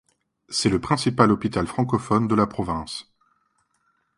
[0.49, 3.13] C'est le principal hôpital francophone de la province.